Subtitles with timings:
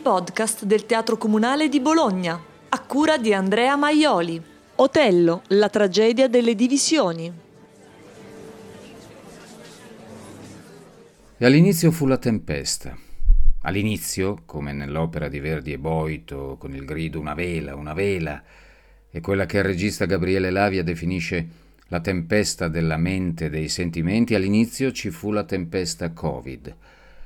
[0.00, 4.42] podcast del Teatro Comunale di Bologna, a cura di Andrea Maioli.
[4.76, 7.30] Otello, la tragedia delle divisioni.
[11.36, 12.96] E all'inizio fu la tempesta.
[13.62, 18.42] All'inizio, come nell'opera di Verdi e Boito, con il grido una vela, una vela,
[19.10, 21.48] e quella che il regista Gabriele Lavia definisce
[21.88, 26.74] la tempesta della mente e dei sentimenti, all'inizio ci fu la tempesta Covid.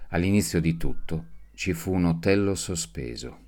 [0.09, 3.44] All'inizio di tutto ci fu un Otello sospeso.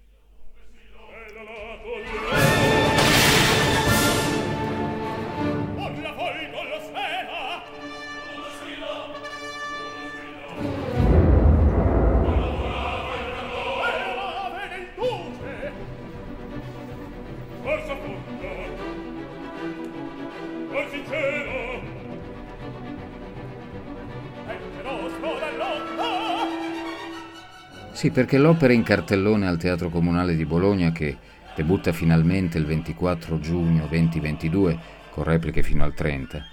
[27.97, 31.17] Sì, perché l'opera in cartellone al Teatro Comunale di Bologna, che
[31.57, 36.45] debutta finalmente il 24 giugno 2022, con repliche fino al 30,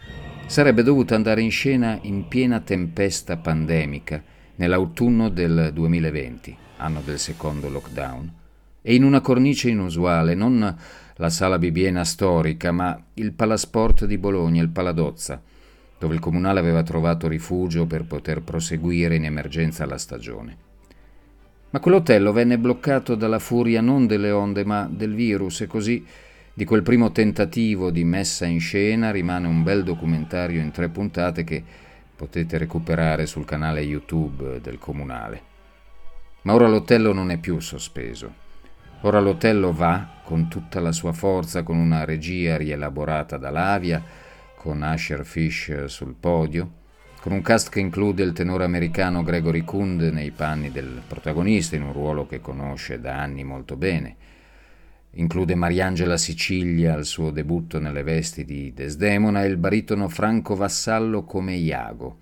[0.46, 4.24] sarebbe dovuta andare in scena in piena tempesta pandemica,
[4.56, 8.34] nell'autunno del 2020, anno del secondo lockdown,
[8.82, 10.78] e in una cornice inusuale, non
[11.18, 15.42] la sala bibiena storica, ma il Palasport di Bologna, il Paladozza,
[16.00, 20.72] dove il comunale aveva trovato rifugio per poter proseguire in emergenza la stagione.
[21.74, 26.06] Ma quell'hotel venne bloccato dalla furia non delle onde, ma del virus e così
[26.54, 31.44] di quel primo tentativo di messa in scena rimane un bel documentario in tre puntate
[31.44, 31.64] che
[32.16, 35.42] potete recuperare sul canale YouTube del comunale.
[36.44, 38.32] Ma ora l'hotel non è più sospeso.
[39.02, 44.00] Ora l'hotel va con tutta la sua forza, con una regia rielaborata da Lavia,
[44.56, 46.83] con Asher Fish sul podio,
[47.24, 51.84] con un cast che include il tenore americano Gregory Kund nei panni del protagonista, in
[51.84, 54.18] un ruolo che conosce da anni molto bene.
[55.12, 61.24] Include Mariangela Sicilia al suo debutto nelle vesti di Desdemona e il baritono Franco Vassallo
[61.24, 62.18] come Iago,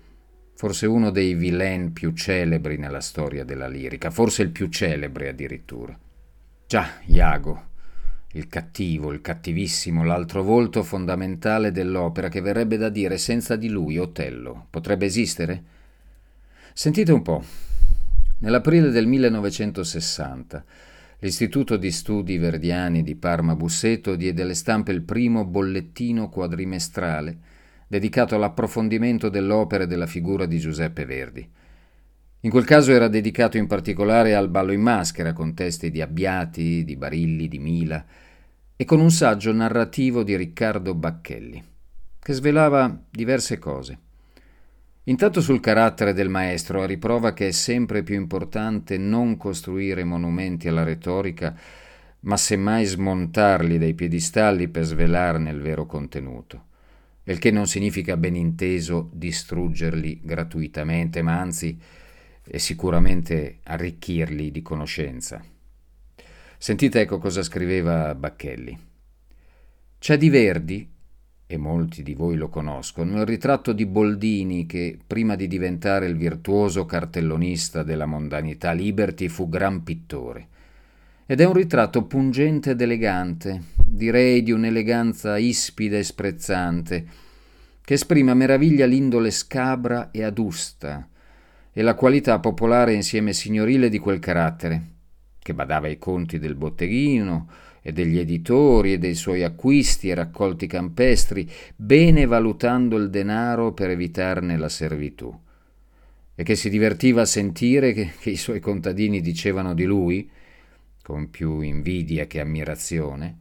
[0.54, 5.98] forse uno dei vilain più celebri nella storia della lirica, forse il più celebre addirittura.
[6.64, 7.70] Già, Iago,
[8.32, 13.98] il cattivo, il cattivissimo, l'altro volto fondamentale dell'opera che verrebbe da dire senza di lui
[13.98, 14.66] Otello.
[14.70, 15.62] Potrebbe esistere?
[16.72, 17.44] Sentite un po'.
[18.38, 20.64] Nell'aprile del 1960
[21.18, 27.50] l'Istituto di Studi Verdiani di Parma Busseto diede alle stampe il primo bollettino quadrimestrale
[27.86, 31.46] dedicato all'approfondimento dell'opera e della figura di Giuseppe Verdi.
[32.44, 36.82] In quel caso era dedicato in particolare al ballo in maschera, con testi di Abbiati,
[36.82, 38.04] di Barilli, di Mila,
[38.74, 41.62] e con un saggio narrativo di Riccardo Bacchelli,
[42.18, 43.98] che svelava diverse cose.
[45.04, 50.66] Intanto sul carattere del maestro, a riprova che è sempre più importante non costruire monumenti
[50.66, 51.56] alla retorica,
[52.20, 56.64] ma semmai smontarli dai piedistalli per svelarne il vero contenuto.
[57.22, 61.78] Il che non significa ben inteso distruggerli gratuitamente, ma anzi
[62.44, 65.42] e sicuramente arricchirli di conoscenza.
[66.58, 68.78] Sentite ecco cosa scriveva Bacchelli.
[69.98, 70.88] C'è di Verdi,
[71.52, 76.16] e molti di voi lo conoscono, il ritratto di Boldini che, prima di diventare il
[76.16, 80.48] virtuoso cartellonista della mondanità Liberty, fu gran pittore.
[81.26, 87.06] Ed è un ritratto pungente ed elegante, direi di un'eleganza ispida e sprezzante,
[87.84, 91.06] che esprime a meraviglia l'indole scabra e adusta,
[91.72, 94.90] e la qualità popolare insieme signorile di quel carattere,
[95.38, 97.48] che badava ai conti del botteghino
[97.80, 103.90] e degli editori e dei suoi acquisti e raccolti campestri, bene valutando il denaro per
[103.90, 105.36] evitarne la servitù,
[106.34, 110.30] e che si divertiva a sentire che, che i suoi contadini dicevano di lui,
[111.02, 113.38] con più invidia che ammirazione,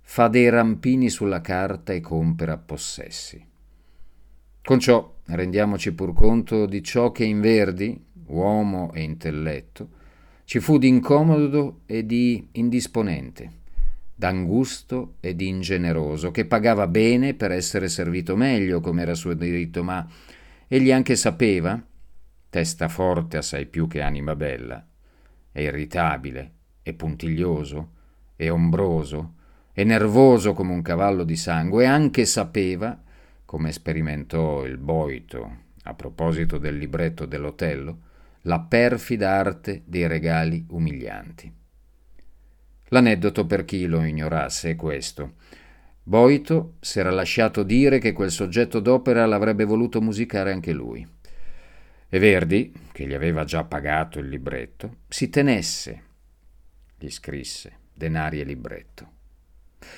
[0.00, 3.44] fa dei rampini sulla carta e compera possessi.
[4.62, 9.96] Con ciò rendiamoci pur conto di ciò che in Verdi, uomo e intelletto,
[10.44, 13.50] ci fu di incomodo e di indisponente,
[14.14, 19.82] d'angusto e di ingeneroso, che pagava bene per essere servito meglio, come era suo diritto,
[19.82, 20.06] ma
[20.66, 21.82] egli anche sapeva,
[22.48, 24.84] testa forte assai più che anima bella,
[25.52, 26.52] e irritabile,
[26.82, 27.92] e puntiglioso,
[28.36, 29.34] e ombroso,
[29.74, 32.98] e nervoso come un cavallo di sangue, anche sapeva
[33.48, 38.00] come sperimentò il Boito a proposito del libretto dell'Otello,
[38.42, 41.50] la perfida arte dei regali umilianti.
[42.88, 45.36] L'aneddoto per chi lo ignorasse è questo.
[46.02, 51.08] Boito si era lasciato dire che quel soggetto d'opera l'avrebbe voluto musicare anche lui.
[52.06, 56.02] E Verdi, che gli aveva già pagato il libretto, si tenesse
[56.98, 59.12] gli scrisse, denari e libretto.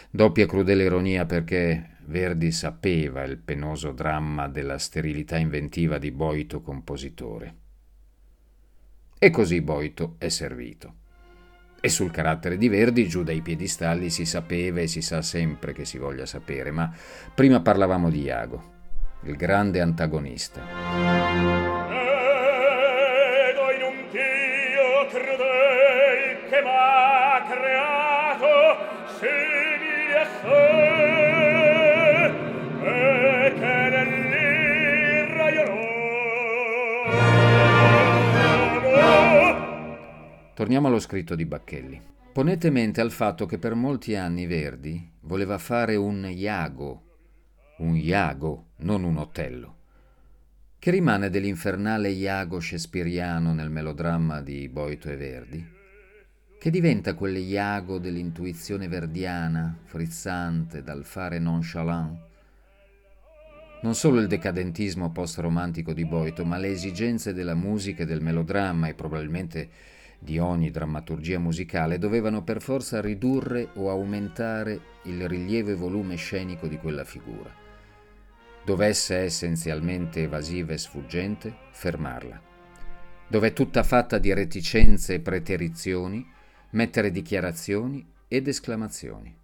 [0.09, 7.55] Doppia crudele ironia perché Verdi sapeva il penoso dramma della sterilità inventiva di Boito compositore.
[9.17, 10.95] E così Boito è servito.
[11.81, 15.85] E sul carattere di Verdi, giù dai piedistalli, si sapeva e si sa sempre che
[15.85, 16.93] si voglia sapere, ma
[17.33, 18.73] prima parlavamo di Iago,
[19.23, 20.63] il grande antagonista.
[20.67, 21.95] Credo
[23.71, 30.70] in un Dio crudel che m'ha creato simile a sé
[40.71, 42.01] Torniamo allo scritto di Bacchelli.
[42.33, 47.03] Ponete mente al fatto che per molti anni Verdi voleva fare un Iago,
[47.79, 49.79] un Iago, non un Otello.
[50.79, 55.69] Che rimane dell'infernale Iago shakespeariano nel melodramma di Boito e Verdi?
[56.57, 62.19] Che diventa quel Iago dell'intuizione verdiana, frizzante, dal fare nonchalant?
[63.83, 68.87] Non solo il decadentismo post-romantico di Boito, ma le esigenze della musica e del melodramma
[68.87, 75.75] e probabilmente di ogni drammaturgia musicale dovevano per forza ridurre o aumentare il rilievo e
[75.75, 77.51] volume scenico di quella figura.
[78.63, 82.41] Dovesse essenzialmente evasiva e sfuggente, fermarla.
[83.27, 86.25] Dov'è tutta fatta di reticenze e preterizioni,
[86.73, 89.40] mettere dichiarazioni ed esclamazioni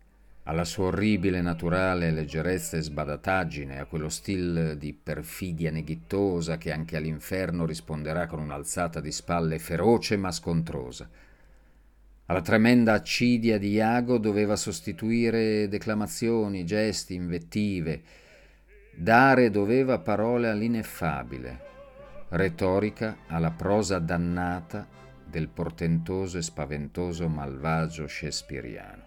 [0.48, 6.96] alla sua orribile naturale leggerezza e sbadataggine, a quello stil di perfidia neghittosa che anche
[6.96, 11.08] all'inferno risponderà con un'alzata di spalle feroce ma scontrosa.
[12.26, 18.02] Alla tremenda accidia di Iago doveva sostituire declamazioni, gesti, invettive,
[18.94, 21.60] dare doveva parole all'ineffabile,
[22.28, 24.86] retorica alla prosa dannata
[25.24, 29.05] del portentoso e spaventoso malvagio shakespeariano.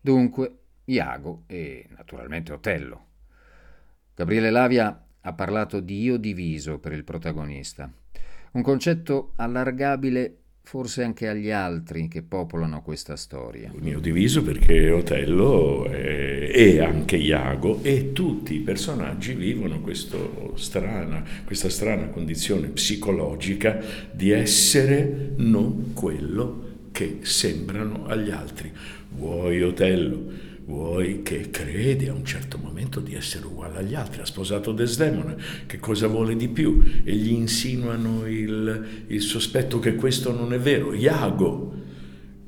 [0.00, 3.04] Dunque, Iago e naturalmente Otello.
[4.14, 7.92] Gabriele Lavia ha parlato di io diviso per il protagonista,
[8.52, 13.70] un concetto allargabile forse anche agli altri che popolano questa storia.
[13.74, 19.82] Il mio diviso perché Otello e anche Iago e tutti i personaggi vivono
[20.54, 23.80] strana, questa strana condizione psicologica
[24.12, 26.69] di essere non quello
[27.00, 28.70] che sembrano agli altri
[29.16, 30.22] vuoi Otello,
[30.66, 35.34] vuoi che crede a un certo momento di essere uguale agli altri, ha sposato Desdemona,
[35.64, 36.82] che cosa vuole di più?
[37.02, 40.92] E gli insinuano il, il sospetto che questo non è vero.
[40.92, 41.72] Iago,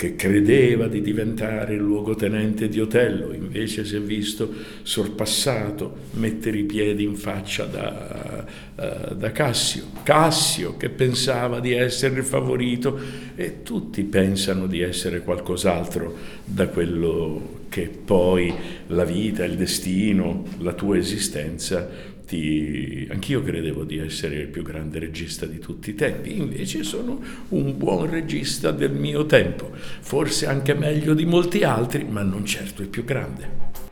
[0.03, 4.53] che credeva di diventare il luogotenente di Otello, invece si è visto
[4.83, 8.45] sorpassato, mettere i piedi in faccia da,
[8.75, 9.85] uh, da Cassio.
[10.03, 12.99] Cassio che pensava di essere il favorito
[13.37, 16.17] e tutti pensano di essere qualcos'altro
[16.47, 18.53] da quello che poi
[18.89, 21.89] la vita, il destino, la tua esistenza
[22.33, 23.07] ti...
[23.11, 27.77] Anch'io credevo di essere il più grande regista di tutti i tempi, invece sono un
[27.77, 32.89] buon regista del mio tempo, forse anche meglio di molti altri, ma non certo il
[32.89, 33.92] più grande.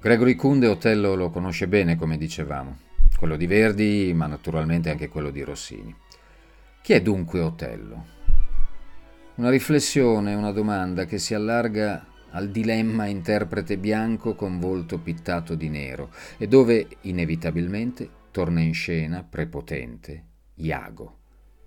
[0.00, 2.76] Gregory Kunde Otello lo conosce bene, come dicevamo,
[3.18, 5.92] quello di Verdi, ma naturalmente anche quello di Rossini.
[6.80, 8.06] Chi è dunque Otello?
[9.34, 15.68] Una riflessione, una domanda che si allarga al dilemma interprete bianco con volto pittato di
[15.68, 20.24] nero e dove inevitabilmente torna in scena prepotente
[20.54, 21.16] Iago.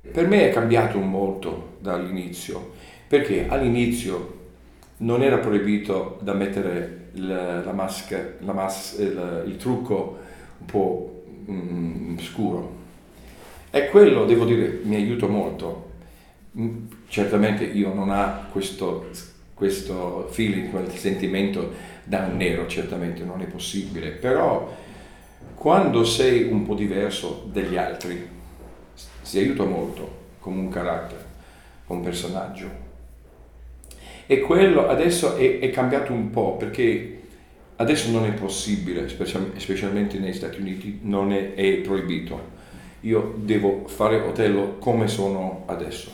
[0.10, 2.72] Per me è cambiato molto dall'inizio,
[3.10, 4.40] perché all'inizio
[5.02, 10.20] non era proibito da mettere la, la maschera, il, il, trucco
[10.60, 12.80] un po' mm, scuro.
[13.70, 15.90] E quello, devo dire, mi aiuta molto.
[16.58, 19.10] Mm, certamente io non ho questo,
[19.54, 24.76] questo feeling, quel sentimento da un nero, certamente non è possibile, però
[25.56, 28.28] quando sei un po' diverso dagli altri,
[29.22, 31.26] si aiuta molto come un carattere,
[31.86, 32.90] come un personaggio.
[34.26, 37.22] E quello adesso è, è cambiato un po' perché
[37.82, 42.60] Adesso non è possibile, specialmente negli Stati Uniti, non è, è proibito.
[43.02, 46.12] Io devo fare Otello come sono adesso.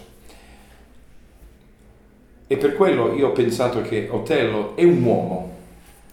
[2.47, 5.55] E per quello io ho pensato che Otello è un uomo,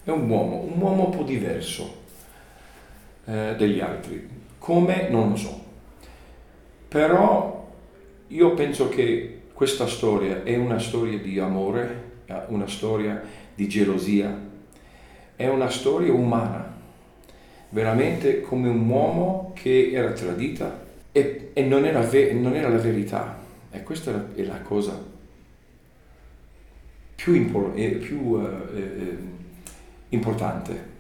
[0.02, 1.98] è un uomo, un uomo un po' diverso
[3.26, 4.28] eh, degli altri.
[4.58, 5.06] Come?
[5.08, 5.62] Non lo so.
[6.88, 7.70] Però
[8.26, 12.12] io penso che questa storia è una storia di amore,
[12.48, 13.22] una storia
[13.54, 14.36] di gelosia,
[15.36, 16.74] è una storia umana,
[17.68, 20.82] veramente come un uomo che era tradita
[21.12, 23.38] e, e non, era ve- non, era la verità.
[23.70, 25.00] E questa è la cosa
[27.14, 29.16] più, impor- più uh, eh,
[30.08, 30.92] importante,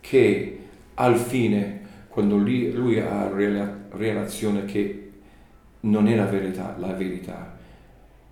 [0.00, 0.58] che
[0.92, 5.05] al fine, quando lui, lui ha rela- relazione che
[5.86, 7.56] non era verità, la verità,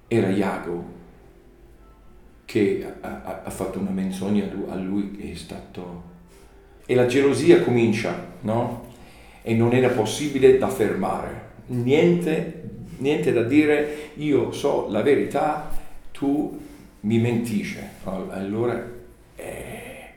[0.08, 0.92] era Iago
[2.44, 6.12] che ha, ha, fatto una menzogna a lui che è stato...
[6.86, 8.92] E la gelosia comincia, no?
[9.42, 11.52] E non era possibile da fermare.
[11.66, 12.62] Niente,
[12.98, 15.70] niente da dire, io so la verità,
[16.12, 16.60] tu
[17.00, 17.88] mi mentisce.
[18.04, 18.86] Allora
[19.34, 20.10] è,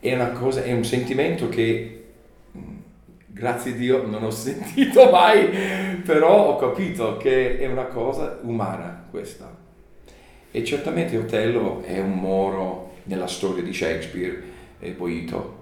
[0.00, 1.99] è una cosa, è un sentimento che
[3.32, 5.46] grazie a Dio non ho sentito mai,
[6.04, 9.58] però ho capito che è una cosa umana questa.
[10.50, 14.42] E certamente Otello è un moro nella storia di Shakespeare
[14.80, 15.58] e Boito,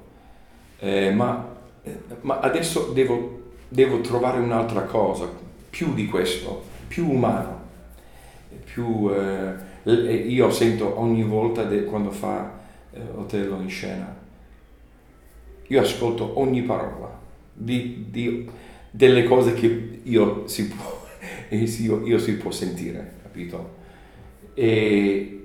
[0.79, 5.29] eh, ma, eh, ma, adesso devo, devo, trovare un'altra cosa,
[5.69, 7.57] più di questo, più umano.
[8.65, 12.51] Più, eh, io sento ogni volta de, quando fa
[12.93, 14.15] eh, Otello in scena,
[15.67, 17.19] io ascolto ogni parola
[17.59, 18.49] di, di,
[18.91, 21.07] delle cose che io si può,
[21.51, 23.77] io, io si può sentire, capito?
[24.55, 25.39] E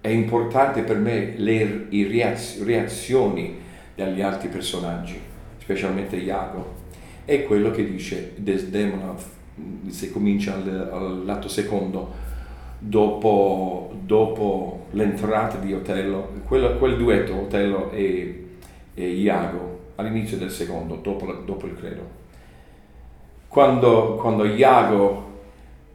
[0.00, 3.56] è importante per me le reazioni
[3.94, 5.18] degli altri personaggi,
[5.58, 6.80] specialmente Iago.
[7.24, 9.14] È quello che dice Desdemona,
[9.88, 12.12] se comincia al, al lato secondo,
[12.78, 18.46] dopo, dopo, l'entrata di Otello, quel, quel duetto Otello e,
[18.94, 19.71] e, Iago,
[20.02, 22.20] all'inizio del secondo, dopo, dopo il credo.
[23.48, 25.30] Quando, quando Iago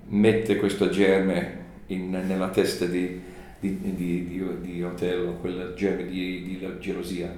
[0.09, 3.19] mette questo germe in, nella testa di,
[3.59, 7.33] di, di, di, Otello, quel germe di, gelosia.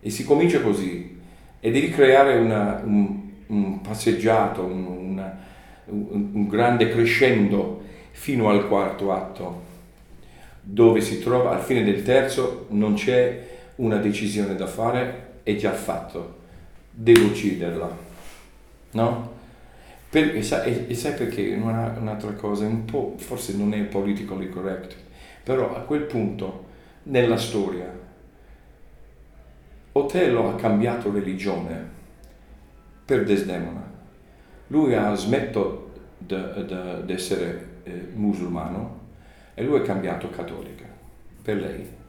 [0.00, 1.18] E si comincia così.
[1.60, 5.38] E devi creare una, un, un, passeggiato, un, una,
[5.86, 9.62] un, un grande crescendo fino al quarto atto,
[10.60, 15.72] dove si trova, al fine del terzo, non c'è una decisione da fare, è già
[15.72, 16.40] fatto.
[16.90, 17.96] Devo ucciderla.
[18.92, 19.30] No?
[20.10, 21.54] Per, e, sai, e, sai, perché?
[21.54, 24.94] Una, un'altra cosa, un po', forse non è politically correct,
[25.42, 26.66] però a quel punto
[27.04, 28.00] nella storia
[29.92, 31.88] Otello ha cambiato religione
[33.04, 33.90] per Desdemona.
[34.68, 39.00] Lui ha smesso di essere eh, musulmano
[39.54, 40.86] e lui è cambiato cattolica
[41.42, 42.00] per lei.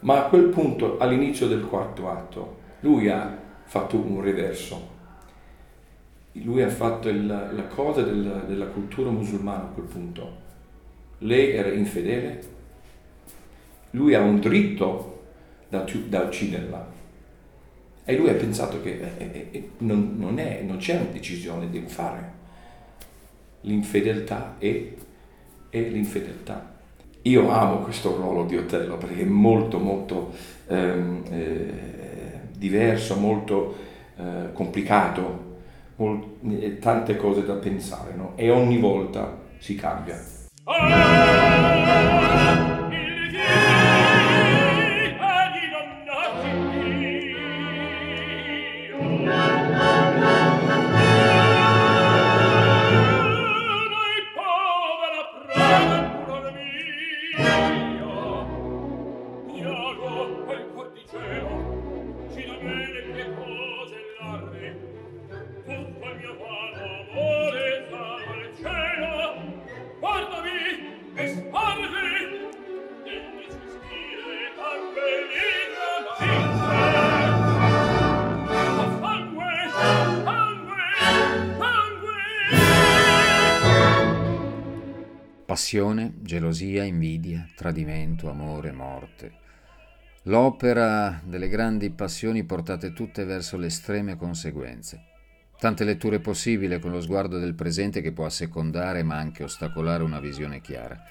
[0.00, 4.94] Ma a quel punto, all'inizio del quarto atto, lui ha fatto un reverso
[6.42, 10.44] lui ha fatto il, la cosa del, della cultura musulmana a quel punto.
[11.18, 12.40] Lei era infedele,
[13.92, 15.22] lui ha un diritto
[15.68, 16.94] da, da ucciderla.
[18.04, 21.68] E lui ha pensato che eh, eh, eh, non, non, è, non, c'è una decisione
[21.70, 22.32] da fare.
[23.62, 24.92] L'infedeltà è,
[25.70, 26.74] è, l'infedeltà.
[27.26, 30.32] Io amo questo ruolo di Otello perché è molto molto
[30.68, 33.74] ehm, eh, diverso, molto
[34.16, 35.54] eh, complicato
[36.78, 38.32] tante cose da pensare, no?
[38.36, 40.16] E ogni volta si cambia.
[85.56, 89.32] Passione, gelosia, invidia, tradimento, amore, morte.
[90.24, 95.00] L'opera delle grandi passioni portate tutte verso le estreme conseguenze.
[95.58, 100.20] Tante letture possibili con lo sguardo del presente che può assecondare ma anche ostacolare una
[100.20, 101.02] visione chiara.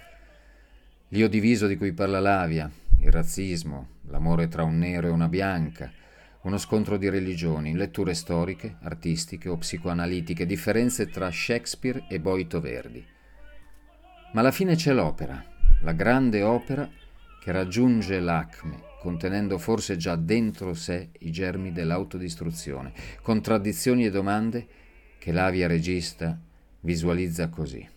[1.07, 5.91] L'io diviso di cui parla Lavia, il razzismo, l'amore tra un nero e una bianca,
[6.41, 13.13] uno scontro di religioni, letture storiche, artistiche o psicoanalitiche, differenze tra Shakespeare e Boito Verdi.
[14.36, 15.42] Ma alla fine c'è l'opera,
[15.84, 16.89] la grande opera
[17.39, 24.68] che raggiunge l'acme, contenendo forse già dentro sé i germi dell'autodistruzione, contraddizioni e domande
[25.20, 26.38] che l'avia regista
[26.82, 27.88] visualizza così.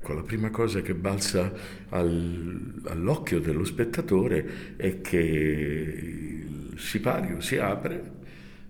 [0.00, 1.52] Ecco, la prima cosa che balza
[1.90, 6.44] al, all'occhio dello spettatore è che
[6.74, 8.14] sipario si apre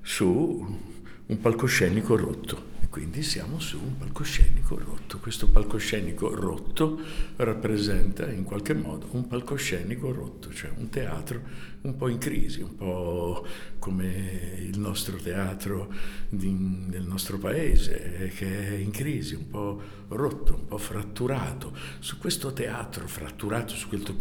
[0.03, 0.79] su
[1.25, 2.68] un palcoscenico rotto
[2.99, 5.21] quindi siamo su un palcoscenico rotto.
[5.21, 7.01] Questo palcoscenico rotto
[7.37, 11.41] rappresenta in qualche modo un palcoscenico rotto, cioè un teatro
[11.83, 13.47] un po' in crisi, un po'
[13.79, 15.95] come il nostro teatro
[16.29, 21.77] di, del nostro paese che è in crisi, un po' rotto, un po' fratturato.
[22.01, 24.17] Su questo teatro fratturato, su questo,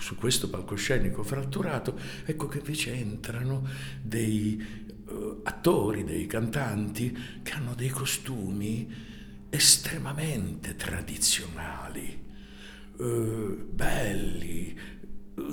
[0.00, 3.68] su questo palcoscenico fratturato, ecco che invece entrano
[4.00, 4.81] dei
[5.42, 8.90] attori, dei cantanti che hanno dei costumi
[9.50, 12.24] estremamente tradizionali,
[12.96, 14.78] uh, belli,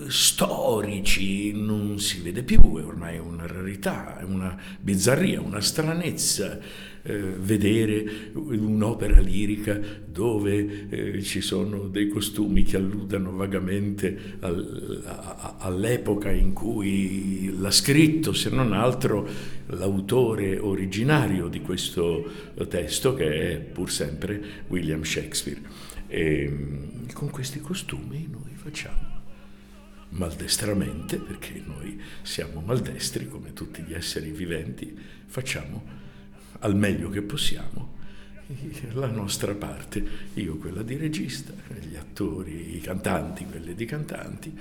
[0.07, 6.59] storici non si vede più, è ormai una rarità, è una bizzarria, una stranezza
[7.01, 15.55] eh, vedere un'opera lirica dove eh, ci sono dei costumi che alludano vagamente al, a,
[15.59, 19.27] all'epoca in cui l'ha scritto, se non altro
[19.67, 22.29] l'autore originario di questo
[22.67, 25.61] testo che è pur sempre William Shakespeare.
[26.07, 26.51] E
[27.13, 29.18] con questi costumi noi facciamo
[30.09, 35.83] maldestramente, perché noi siamo maldestri come tutti gli esseri viventi, facciamo
[36.59, 37.97] al meglio che possiamo
[38.93, 44.57] la nostra parte, io quella di regista, gli attori, i cantanti, quelle di cantanti,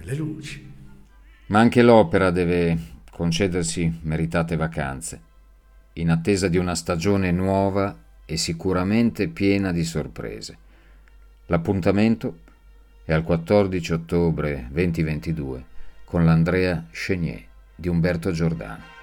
[0.00, 0.70] le luci.
[1.46, 2.78] Ma anche l'opera deve
[3.10, 5.20] concedersi meritate vacanze,
[5.94, 7.94] in attesa di una stagione nuova
[8.24, 10.56] e sicuramente piena di sorprese.
[11.46, 12.38] L'appuntamento
[13.04, 15.64] e al 14 ottobre 2022
[16.04, 17.42] con l'Andrea Chenier
[17.74, 19.01] di Umberto Giordano.